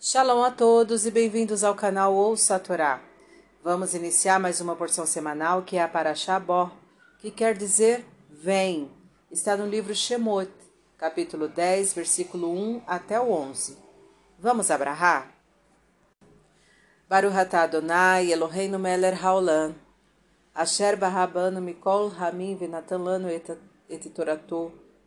[0.00, 3.02] Shalom a todos e bem-vindos ao canal Ouça a Torá.
[3.64, 6.70] Vamos iniciar mais uma porção semanal que é a Parashá Bó,
[7.18, 8.88] que quer dizer vem.
[9.28, 10.52] Está no livro Shemot,
[10.96, 13.76] capítulo 10, versículo 1 até o 11.
[14.38, 15.34] Vamos abrahar?
[17.08, 19.74] Baruch atah Adonai Eloheinu meler haolam
[20.54, 23.50] Asher barabanu mikol hamim venatan lanu et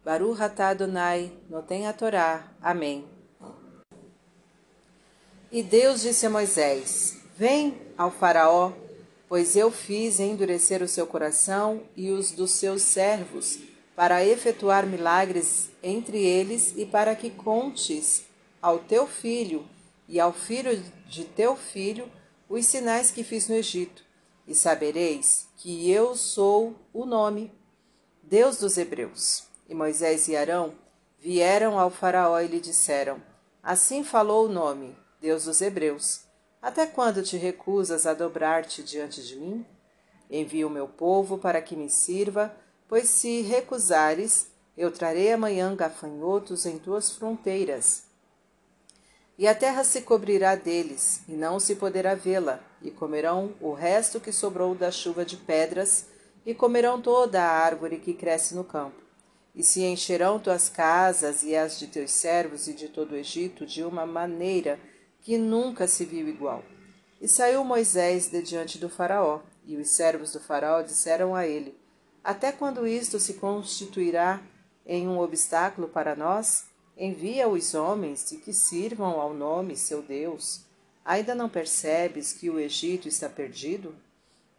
[0.04, 2.52] Baruch atah Adonai noten a Torá.
[2.62, 3.21] Amém.
[5.52, 8.72] E Deus disse a Moisés: Vem ao Faraó,
[9.28, 13.60] pois eu fiz endurecer o seu coração e os dos seus servos,
[13.94, 18.24] para efetuar milagres entre eles e para que contes
[18.62, 19.68] ao teu filho
[20.08, 22.10] e ao filho de teu filho
[22.48, 24.06] os sinais que fiz no Egito,
[24.48, 27.52] e sabereis que eu sou o nome,
[28.24, 29.44] Deus dos Hebreus.
[29.68, 30.74] E Moisés e Arão
[31.20, 33.22] vieram ao Faraó e lhe disseram:
[33.62, 36.22] Assim falou o nome, Deus dos Hebreus,
[36.60, 39.64] até quando te recusas a dobrar-te diante de mim?
[40.28, 42.52] Envia o meu povo para que me sirva,
[42.88, 48.06] pois se recusares, eu trarei amanhã gafanhotos em tuas fronteiras.
[49.38, 54.20] E a terra se cobrirá deles, e não se poderá vê-la, e comerão o resto
[54.20, 56.08] que sobrou da chuva de pedras,
[56.44, 59.00] e comerão toda a árvore que cresce no campo.
[59.54, 63.68] E se encherão tuas casas e as de teus servos e de todo o Egito
[63.68, 64.80] de uma maneira
[65.22, 66.64] que nunca se viu igual.
[67.22, 71.78] E saiu Moisés de diante do Faraó, e os servos do Faraó disseram a ele:
[72.24, 74.42] Até quando isto se constituirá
[74.86, 76.66] em um obstáculo para nós?
[76.98, 80.66] Envia os homens e que sirvam ao nome seu Deus.
[81.06, 83.96] Ainda não percebes que o Egito está perdido?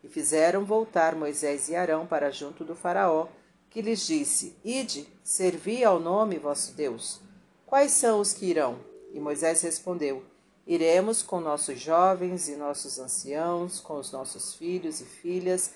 [0.02, 3.28] E fizeram voltar Moisés e Arão para junto do Faraó,
[3.70, 7.20] que lhes disse: Ide, servi ao nome vosso Deus.
[7.66, 8.78] Quais são os que irão?
[9.12, 10.24] E Moisés respondeu:
[10.66, 15.72] Iremos com nossos jovens e nossos anciãos, com os nossos filhos e filhas,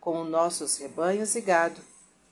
[0.00, 1.80] com nossos rebanhos e gado,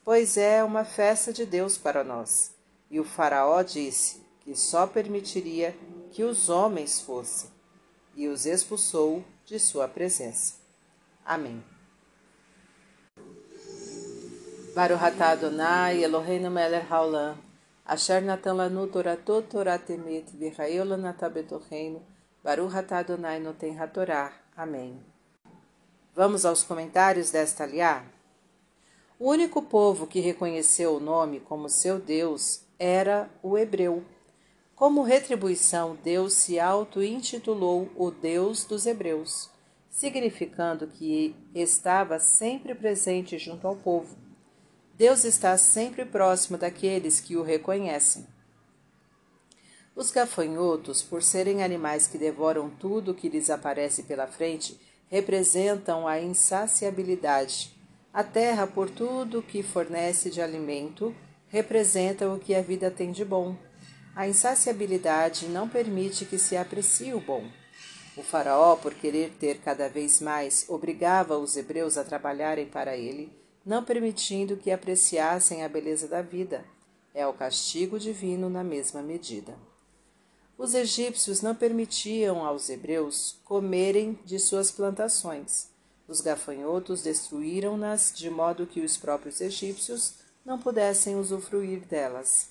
[0.04, 2.52] pois é uma festa de Deus para nós.
[2.90, 5.76] E o Faraó disse que só permitiria
[6.10, 7.50] que os homens fossem,
[8.14, 10.54] e os expulsou de sua presença.
[11.24, 11.62] Amém.
[14.74, 17.43] Baruch atah Adonai Eloheinu melech haolam
[17.86, 22.00] Asher natan lanu toratot toratemet v'chayola natabetoreino
[22.42, 24.32] Baruch atah Adonai noten hatorá.
[24.56, 24.98] Amém.
[26.14, 28.04] Vamos aos comentários desta aliá?
[29.18, 34.02] O único povo que reconheceu o nome como seu Deus era o hebreu.
[34.74, 39.50] Como retribuição, Deus se auto-intitulou o Deus dos Hebreus,
[39.90, 44.23] significando que estava sempre presente junto ao povo
[44.96, 48.24] Deus está sempre próximo daqueles que o reconhecem.
[49.96, 56.06] Os gafanhotos, por serem animais que devoram tudo o que lhes aparece pela frente, representam
[56.06, 57.74] a insaciabilidade.
[58.12, 61.12] A terra, por tudo que fornece de alimento,
[61.48, 63.56] representa o que a vida tem de bom.
[64.14, 67.50] A insaciabilidade não permite que se aprecie o bom.
[68.16, 73.43] O Faraó, por querer ter cada vez mais, obrigava os hebreus a trabalharem para ele
[73.64, 76.64] não permitindo que apreciassem a beleza da vida.
[77.14, 79.56] É o castigo divino na mesma medida.
[80.56, 85.68] Os egípcios não permitiam aos hebreus comerem de suas plantações.
[86.06, 90.14] Os gafanhotos destruíram-nas de modo que os próprios egípcios
[90.44, 92.50] não pudessem usufruir delas.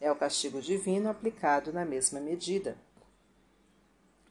[0.00, 2.76] É o castigo divino aplicado na mesma medida.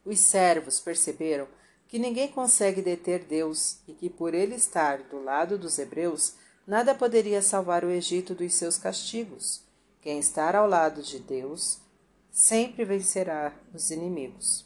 [0.06, 1.48] Os servos perceberam
[1.90, 6.36] que ninguém consegue deter Deus e que, por ele estar do lado dos hebreus,
[6.66, 9.62] nada poderia salvar o Egito dos seus castigos.
[10.00, 11.80] Quem estar ao lado de Deus
[12.32, 14.64] sempre vencerá os inimigos.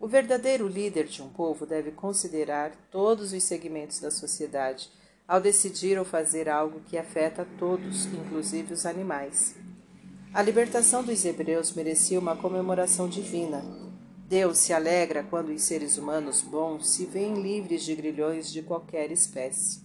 [0.00, 4.90] O verdadeiro líder de um povo deve considerar todos os segmentos da sociedade
[5.28, 9.54] ao decidir ou fazer algo que afeta todos, inclusive os animais.
[10.34, 13.89] A libertação dos hebreus merecia uma comemoração divina
[14.30, 19.10] Deus se alegra quando os seres humanos bons se veem livres de grilhões de qualquer
[19.10, 19.80] espécie.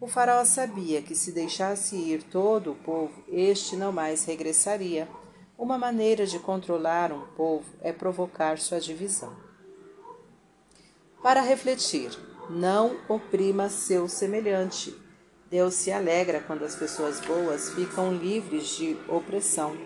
[0.00, 5.08] O faraó sabia que se deixasse ir todo o povo, este não mais regressaria.
[5.58, 9.36] Uma maneira de controlar um povo é provocar sua divisão.
[11.20, 12.16] Para refletir,
[12.48, 14.94] não oprima seu semelhante.
[15.50, 19.76] Deus se alegra quando as pessoas boas ficam livres de opressão.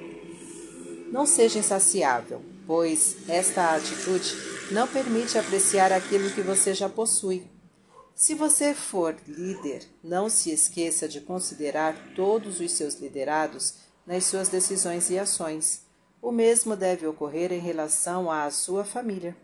[1.11, 4.37] Não seja insaciável pois esta atitude
[4.71, 7.51] não permite apreciar aquilo que você já possui.
[8.15, 13.77] Se você for líder, não se esqueça de considerar todos os seus liderados
[14.07, 15.89] nas suas decisões e ações.
[16.21, 19.37] o mesmo deve ocorrer em relação à sua família.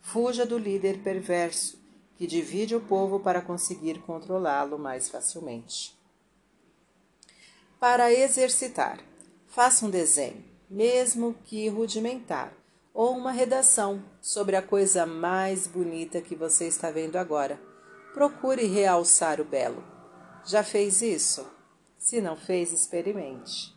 [0.00, 1.78] Fuja do líder perverso,
[2.16, 5.94] que divide o povo para conseguir controlá-lo mais facilmente.
[7.78, 8.98] Para exercitar,
[9.46, 12.52] faça um desenho, mesmo que rudimentar,
[12.92, 17.60] ou uma redação sobre a coisa mais bonita que você está vendo agora.
[18.12, 19.84] Procure realçar o belo.
[20.44, 21.46] Já fez isso?
[21.96, 23.76] Se não fez, experimente.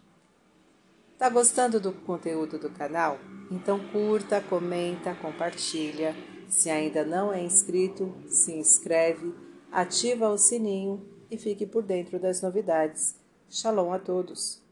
[1.18, 3.20] Tá gostando do conteúdo do canal?
[3.52, 6.16] Então curta, comenta, compartilha.
[6.48, 9.32] Se ainda não é inscrito, se inscreve,
[9.72, 13.16] ativa o sininho e fique por dentro das novidades.
[13.48, 14.60] Shalom a todos!